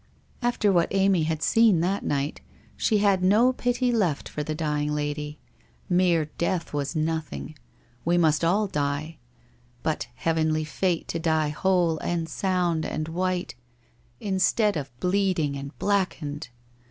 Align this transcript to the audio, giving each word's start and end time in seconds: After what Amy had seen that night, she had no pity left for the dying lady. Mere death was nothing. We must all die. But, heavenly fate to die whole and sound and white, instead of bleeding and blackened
After 0.41 0.71
what 0.71 0.87
Amy 0.89 1.25
had 1.25 1.43
seen 1.43 1.79
that 1.81 2.03
night, 2.03 2.41
she 2.75 2.97
had 2.97 3.21
no 3.23 3.53
pity 3.53 3.91
left 3.91 4.27
for 4.27 4.41
the 4.41 4.55
dying 4.55 4.95
lady. 4.95 5.37
Mere 5.89 6.25
death 6.39 6.73
was 6.73 6.95
nothing. 6.95 7.55
We 8.03 8.17
must 8.17 8.43
all 8.43 8.65
die. 8.65 9.19
But, 9.83 10.07
heavenly 10.15 10.63
fate 10.63 11.07
to 11.09 11.19
die 11.19 11.49
whole 11.49 11.99
and 11.99 12.27
sound 12.27 12.83
and 12.83 13.09
white, 13.09 13.53
instead 14.19 14.75
of 14.75 14.89
bleeding 14.99 15.55
and 15.55 15.77
blackened 15.77 16.49